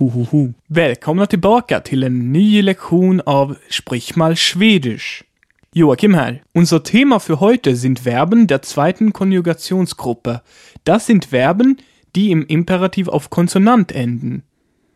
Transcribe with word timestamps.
Huhuhu. 0.00 0.52
Välkomna 0.66 1.26
tillbaka 1.26 1.80
till 1.80 2.02
en 2.02 2.32
ny 2.32 2.62
lektion 2.62 3.20
av 3.26 3.56
Sprich 3.68 4.16
mal 4.16 4.36
Schwedisch. 4.36 5.24
Joachim 5.72 6.14
här. 6.14 6.42
Unser 6.54 6.82
Thema 6.82 7.20
für 7.20 7.40
heute 7.40 7.76
sind 7.76 8.00
Verben 8.00 8.46
der 8.46 8.62
zweiten 8.62 9.12
Konjugationsgruppe. 9.12 10.40
Das 10.84 11.06
sind 11.06 11.26
Verben, 11.26 11.76
die 12.16 12.30
im 12.30 12.46
Imperativ 12.46 13.08
auf 13.08 13.28
Konsonant 13.28 13.92
enden. 13.92 14.42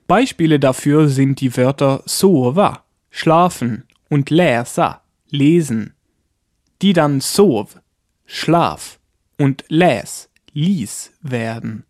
Beispiele 0.07 0.59
dafür 0.59 1.09
sind 1.09 1.41
die 1.41 1.55
Wörter 1.55 2.03
sova, 2.07 2.85
schlafen 3.11 3.85
und 4.09 4.31
läsa, 4.31 5.03
lesen, 5.29 5.93
die 6.81 6.95
dann 6.95 7.21
sov, 7.21 7.79
schlaf 8.25 8.99
und 9.39 9.65
läs, 9.69 10.31
lies 10.55 11.13
werden. 11.21 11.85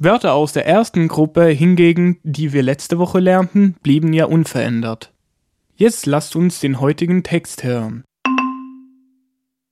Wörter 0.00 0.32
aus 0.32 0.52
der 0.52 0.64
ersten 0.64 1.08
Gruppe 1.08 1.46
hingegen, 1.46 2.20
die 2.22 2.52
wir 2.52 2.62
letzte 2.62 2.98
Woche 2.98 3.18
lernten, 3.18 3.74
blieben 3.82 4.12
ja 4.12 4.26
unverändert. 4.26 5.10
Jetzt 5.74 6.06
lasst 6.06 6.36
uns 6.36 6.60
den 6.60 6.80
heutigen 6.80 7.24
Text 7.24 7.64
hören. 7.64 8.04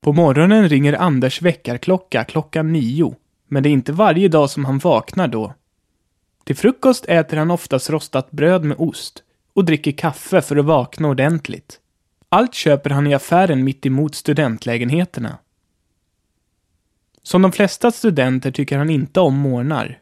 På 0.02 0.12
morgonen 0.12 0.68
ringer 0.68 1.00
Anders 1.00 1.42
väckarklocka 1.42 2.24
klockan 2.24 2.72
nio, 2.72 3.16
men 3.48 3.62
det 3.62 3.68
är 3.68 3.72
inte 3.72 3.92
varje 3.92 4.28
dag 4.28 4.50
som 4.50 4.64
han 4.64 4.78
vaknar 4.78 5.28
då. 5.28 5.54
Till 6.44 6.56
frukost 6.56 7.04
äter 7.08 7.36
han 7.36 7.50
oftast 7.50 7.90
rostat 7.90 8.30
bröd 8.30 8.64
med 8.64 8.77
ost 8.80 9.22
och 9.52 9.64
dricker 9.64 9.92
kaffe 9.92 10.42
för 10.42 10.56
att 10.56 10.64
vakna 10.64 11.08
ordentligt. 11.08 11.80
Allt 12.28 12.54
köper 12.54 12.90
han 12.90 13.06
i 13.06 13.14
affären 13.14 13.64
mitt 13.64 13.86
emot 13.86 14.14
studentlägenheterna. 14.14 15.38
Som 17.22 17.42
de 17.42 17.52
flesta 17.52 17.90
studenter 17.90 18.50
tycker 18.50 18.78
han 18.78 18.90
inte 18.90 19.20
om 19.20 19.34
morgnar. 19.34 19.98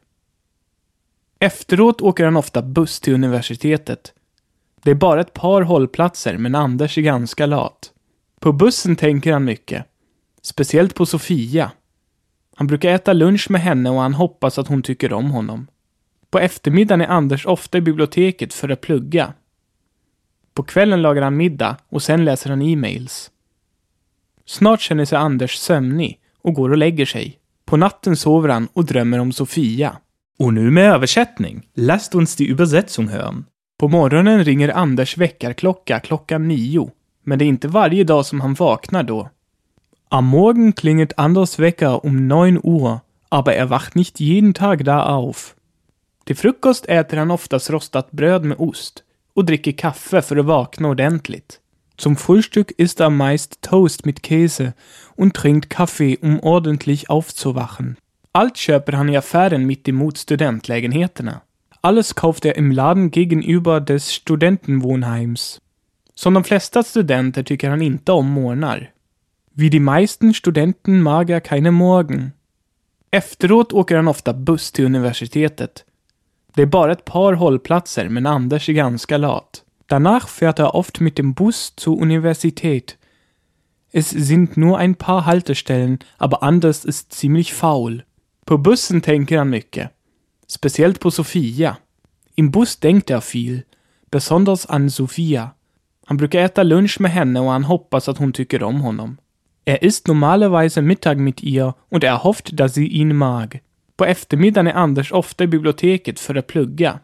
Efteråt 1.39 2.01
åker 2.01 2.25
han 2.25 2.37
ofta 2.37 2.63
buss 2.63 3.01
till 3.01 3.15
universitetet. 3.15 4.13
Det 4.83 4.91
är 4.91 4.95
bara 4.95 5.21
ett 5.21 5.33
par 5.33 5.63
hållplatser, 5.63 6.37
men 6.39 6.55
Anders 6.55 6.99
är 6.99 7.03
ganska 7.03 7.47
lat. 7.47 7.93
På 8.41 8.53
bussen 8.53 8.97
tänker 8.97 9.33
han 9.33 9.45
mycket. 9.45 9.87
Speciellt 10.43 10.95
på 10.95 11.07
Sofia. 11.07 11.71
Han 12.57 12.67
brukar 12.67 12.91
äta 12.91 13.13
lunch 13.13 13.51
med 13.51 13.61
henne 13.61 13.91
och 13.91 14.01
han 14.01 14.15
hoppas 14.15 14.59
att 14.59 14.69
hon 14.69 14.83
tycker 14.83 15.13
om 15.13 15.31
honom. 15.31 15.67
På 16.31 16.39
eftermiddagen 16.39 17.01
är 17.01 17.07
Anders 17.07 17.47
ofta 17.47 17.79
i 17.79 17.81
biblioteket 17.81 18.55
för 18.55 18.69
att 18.69 18.81
plugga. 18.81 19.33
På 20.55 20.63
kvällen 20.63 21.03
lagar 21.03 21.23
han 21.23 21.37
middag 21.37 21.77
och 21.89 22.03
sen 22.03 22.25
läser 22.25 22.51
han 22.51 22.63
e-mails. 22.63 23.31
Snart 24.47 24.81
känner 24.81 25.05
sig 25.05 25.19
Anders 25.19 25.55
sömnig 25.55 26.21
och 26.39 26.55
går 26.55 26.71
och 26.71 26.79
lägger 26.79 27.07
sig. 27.07 27.39
På 27.65 27.77
natten 27.77 28.17
sover 28.17 28.49
han 28.49 28.69
och 28.73 28.85
drömmer 28.85 29.19
om 29.19 29.33
Sofia. 29.33 29.97
Och 30.39 30.55
nu 30.55 30.71
med 30.71 30.93
översättning. 30.93 31.67
Lasst 31.75 32.15
uns 32.15 32.37
die 32.37 32.49
Übersetzung 32.49 33.09
hören. 33.09 33.45
På 33.79 33.89
morgonen 33.89 34.45
ringer 34.45 34.69
Anders 34.69 35.19
väckarklocka 35.19 36.01
klockan 36.01 36.49
nio. 36.49 36.91
Men 37.25 37.39
det 37.39 37.45
är 37.45 37.47
inte 37.47 37.69
varje 37.69 38.05
dag 38.05 38.27
som 38.27 38.41
han 38.41 38.55
vaknar 38.55 39.03
då. 39.03 39.29
Am 40.09 40.25
Morgen 40.25 40.73
klingelt 40.73 41.13
Anders 41.17 41.59
Wecker 41.59 42.07
um 42.07 42.29
9 42.29 42.61
Uhr, 42.63 43.01
aber 43.29 43.53
er 43.53 43.67
wacht 43.67 43.95
nicht 43.95 44.21
jeden 44.21 44.55
Tag 44.55 44.85
da 44.85 45.03
auf. 45.03 45.55
Till 46.25 46.37
frukost 46.37 46.87
äter 46.87 47.17
han 47.17 47.31
oftast 47.31 47.71
rostat 47.71 48.11
bröd 48.11 48.45
med 48.45 48.57
ost 48.61 49.03
och 49.35 49.45
dricker 49.45 49.73
kaffe 49.73 50.23
för 50.23 50.37
att 50.37 50.47
vakna 50.47 50.89
ordentligt. 50.89 51.61
Zum 51.97 52.17
Frühstück 52.17 52.73
isst 52.79 53.01
er 53.01 53.11
meist 53.11 53.63
Toast 53.63 54.05
mit 54.05 54.23
Käse 54.27 54.73
und 55.17 55.35
trinkt 55.35 55.69
Kaffee, 55.69 56.19
um 56.23 56.41
ordentlich 56.41 57.11
aufzuwachen. 57.11 57.97
Allt 58.37 58.57
köper 58.57 58.93
han 58.93 59.09
i 59.09 59.17
affären 59.17 59.67
mitt 59.67 59.89
emot 59.89 60.19
studentlägenheterna. 60.19 61.41
Alles 61.81 62.15
kauft 62.15 62.45
er 62.45 62.57
im 62.57 62.73
Laden 62.73 63.11
gegenüber 63.11 63.81
des 63.81 64.13
Studentenwohnheims. 64.13 65.61
Som 66.15 66.35
de 66.35 66.45
flesta 66.45 66.83
studenter 66.83 67.45
tycker 67.45 67.71
han 67.71 67.83
inte 67.83 68.13
om 68.13 68.31
morgnar. 68.31 68.91
Wie 69.53 69.71
die 69.71 69.81
meisten 69.81 70.35
Studenten 70.35 71.03
mag 71.03 71.31
er 71.31 71.41
keine 71.41 71.71
Morgen. 71.71 72.33
Efteråt 73.11 73.73
åker 73.73 73.97
han 73.97 74.09
ofta 74.09 74.33
buss 74.33 74.73
till 74.73 74.85
universitetet. 74.85 75.85
Det 76.55 76.63
är 76.63 76.67
bara 76.67 76.93
ett 76.93 77.05
par 77.05 77.33
hållplatser, 77.33 78.09
men 78.09 78.27
Anders 78.27 78.69
är 78.69 78.73
ganska 78.73 79.17
lat. 79.17 79.63
Danach 79.87 80.29
fährt 80.29 80.59
er 80.59 80.75
oft 80.75 81.01
mit 81.01 81.17
dem 81.17 81.35
Bus 81.35 81.73
zur 81.77 82.03
Universität. 82.03 82.97
Es 83.93 84.11
sind 84.11 84.57
nur 84.57 84.79
ein 84.79 84.95
paar 84.95 85.25
Haltestellen, 85.27 85.99
aber 86.19 86.43
Anders 86.43 86.85
ist 86.85 87.13
ziemlich 87.13 87.55
faul. 87.55 88.03
På 88.45 88.59
bussen 88.59 89.01
tänker 89.01 89.39
han 89.39 89.51
mycket. 89.51 89.91
Speciellt 90.47 91.01
på 91.01 91.11
Sofia. 91.11 91.77
Im 92.35 92.51
Bus 92.51 92.77
denkt 92.77 93.11
er 93.11 93.21
viel. 93.21 93.63
Besonders 94.11 94.67
an 94.67 94.91
Sofia. 94.91 95.51
Han 96.07 96.17
brukar 96.17 96.41
äta 96.41 96.63
lunch 96.63 97.01
med 97.01 97.11
henne 97.11 97.41
och 97.41 97.51
han 97.51 97.65
hoppas 97.65 98.09
att 98.09 98.19
hon 98.19 98.33
tycker 98.33 98.63
om 98.63 98.81
honom. 98.81 99.17
Er 99.65 99.85
isst 99.85 100.07
normalerweise 100.07 100.83
Mittag 100.83 101.19
mit 101.19 101.43
ihr 101.43 101.75
und 101.89 102.05
er 102.05 102.17
hofft, 102.17 102.59
dass 102.59 102.75
sie 102.75 102.87
ihn 102.87 103.17
mag. 103.17 103.61
På 103.97 104.05
eftermiddagen 104.05 104.67
är 104.67 104.75
Anders 104.75 105.13
ofta 105.13 105.45
i 105.45 105.47
biblioteket 105.47 106.21
för 106.21 106.35
att 106.35 106.47
plugga. 106.47 107.01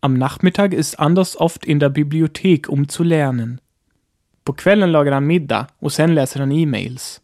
Am 0.00 0.14
Nachmittag 0.14 0.74
ist 0.74 0.94
Anders 0.98 1.36
oft 1.36 1.64
in 1.64 1.78
der 1.78 1.88
Bibliothek, 1.88 2.68
um 2.68 2.88
zu 2.88 3.04
lernen. 3.04 3.60
På 4.44 4.52
kvällen 4.52 4.92
lagar 4.92 5.12
han 5.12 5.26
middag 5.26 5.66
och 5.78 5.92
sen 5.92 6.14
läser 6.14 6.40
han 6.40 6.52
e-mails. 6.52 7.20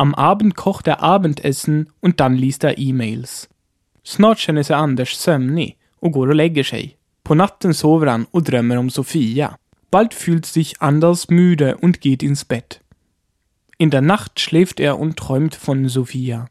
Am 0.00 0.14
Abend 0.14 0.54
kocht 0.54 0.86
er 0.86 1.02
Abendessen 1.02 1.90
und 2.00 2.20
dann 2.20 2.36
liest 2.36 2.62
er 2.62 2.78
e-mails. 2.78 3.48
Snart 4.04 4.38
känner 4.38 4.62
sig 4.62 4.76
Anders 4.76 5.20
sömnig 5.20 5.76
och 6.00 6.12
går 6.12 6.28
och 6.28 6.34
lägger 6.34 6.64
sig. 6.64 6.96
På 7.24 7.34
natten 7.34 7.74
sover 7.74 8.06
han 8.06 8.26
och 8.30 8.44
drömmer 8.44 8.78
om 8.78 8.90
Sofia. 8.90 9.58
Bald 9.90 10.14
fühlt 10.14 10.46
sich 10.46 10.80
Anders 10.80 11.30
müde 11.30 11.76
und 11.78 12.00
geht 12.00 12.22
ins 12.22 12.44
Bett. 12.44 12.80
In 13.76 13.90
der 13.90 14.00
Nacht 14.00 14.38
schläft 14.38 14.78
er 14.78 15.00
und 15.00 15.16
träumt 15.16 15.56
von 15.56 15.88
Sophia. 15.88 16.46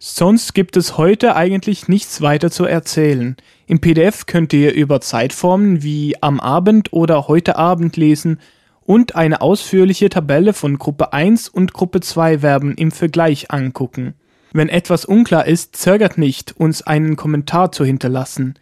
Sonst 0.00 0.54
gibt 0.54 0.76
es 0.76 0.98
heute 0.98 1.36
eigentlich 1.36 1.86
nichts 1.86 2.22
weiter 2.22 2.50
zu 2.50 2.64
erzählen. 2.64 3.36
Im 3.66 3.80
PDF 3.80 4.26
könnt 4.26 4.52
ihr 4.52 4.74
über 4.74 5.00
Zeitformen 5.00 5.84
wie 5.84 6.20
am 6.20 6.40
Abend 6.40 6.92
oder 6.92 7.28
heute 7.28 7.54
Abend 7.54 7.96
lesen 7.96 8.40
und 8.84 9.14
eine 9.14 9.40
ausführliche 9.40 10.08
Tabelle 10.08 10.52
von 10.52 10.78
Gruppe 10.78 11.12
1 11.12 11.48
und 11.48 11.72
Gruppe 11.72 12.00
2 12.00 12.40
Verben 12.40 12.74
im 12.74 12.90
Vergleich 12.90 13.50
angucken. 13.50 14.14
Wenn 14.52 14.68
etwas 14.68 15.04
unklar 15.04 15.46
ist, 15.46 15.76
zögert 15.76 16.18
nicht, 16.18 16.54
uns 16.58 16.82
einen 16.82 17.16
Kommentar 17.16 17.72
zu 17.72 17.84
hinterlassen. 17.84 18.54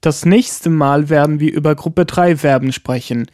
Das 0.00 0.26
nächste 0.26 0.68
Mal 0.68 1.08
werden 1.08 1.40
wir 1.40 1.52
über 1.52 1.74
Gruppe 1.74 2.04
3 2.04 2.36
Verben 2.36 2.72
sprechen. 2.72 3.26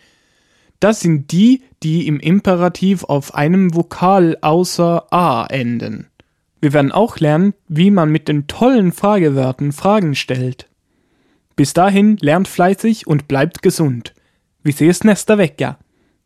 Das 0.78 1.00
sind 1.00 1.32
die, 1.32 1.62
die 1.82 2.06
im 2.06 2.20
Imperativ 2.20 3.04
auf 3.04 3.34
einem 3.34 3.74
Vokal 3.74 4.38
außer 4.40 5.12
A 5.12 5.46
enden. 5.46 6.06
Wir 6.60 6.72
werden 6.72 6.92
auch 6.92 7.18
lernen, 7.18 7.54
wie 7.68 7.90
man 7.90 8.10
mit 8.10 8.28
den 8.28 8.46
tollen 8.46 8.92
Fragewörtern 8.92 9.72
Fragen 9.72 10.14
stellt. 10.14 10.68
Bis 11.56 11.74
dahin 11.74 12.16
lernt 12.18 12.48
fleißig 12.48 13.06
und 13.06 13.28
bleibt 13.28 13.62
gesund. 13.62 14.14
Wir 14.62 14.72
sehen 14.72 14.88
uns 14.90 15.04
nächste 15.04 15.38
Woche. 15.38 15.76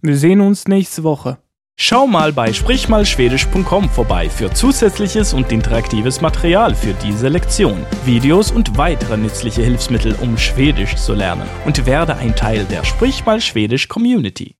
Wir 0.02 0.16
sehen 0.16 0.40
uns 0.40 0.66
nächste 0.66 1.04
Woche. 1.04 1.38
Schau 1.76 2.06
mal 2.06 2.32
bei 2.32 2.52
sprichmalschwedisch.com 2.52 3.88
vorbei 3.88 4.28
für 4.28 4.52
zusätzliches 4.52 5.34
und 5.34 5.50
interaktives 5.50 6.20
Material 6.20 6.74
für 6.74 6.94
diese 6.94 7.28
Lektion, 7.28 7.84
Videos 8.04 8.50
und 8.50 8.76
weitere 8.76 9.16
nützliche 9.16 9.62
Hilfsmittel, 9.62 10.16
um 10.20 10.36
Schwedisch 10.38 10.94
zu 10.96 11.14
lernen 11.14 11.48
und 11.64 11.86
werde 11.86 12.16
ein 12.16 12.34
Teil 12.36 12.64
der 12.64 12.84
Sprich 12.84 13.24
mal 13.24 13.40
Schwedisch 13.40 13.88
Community. 13.88 14.56